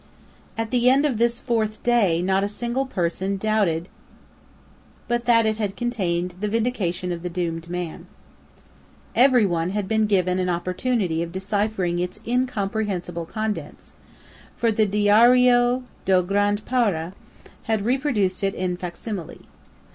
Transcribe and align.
At 0.57 0.71
the 0.71 0.89
end 0.89 1.05
of 1.05 1.17
this 1.17 1.39
fourth 1.39 1.83
day 1.83 2.23
not 2.23 2.43
a 2.43 2.47
single 2.47 2.87
person 2.87 3.37
doubted 3.37 3.87
but 5.07 5.25
that 5.25 5.45
it 5.45 5.77
contained 5.77 6.33
the 6.39 6.47
vindication 6.47 7.11
of 7.11 7.21
the 7.21 7.29
doomed 7.29 7.69
man. 7.69 8.07
Every 9.15 9.45
one 9.45 9.69
had 9.69 9.87
been 9.87 10.07
given 10.07 10.39
an 10.39 10.49
opportunity 10.49 11.21
of 11.21 11.31
deciphering 11.31 11.99
its 11.99 12.19
incomprehensible 12.25 13.27
contents, 13.27 13.93
for 14.57 14.71
the 14.71 14.87
"Diario 14.87 15.83
d'o 16.03 16.23
Grand 16.23 16.65
Para" 16.65 17.13
had 17.65 17.85
reproduced 17.85 18.43
it 18.43 18.55
in 18.55 18.77
facsimile. 18.77 19.41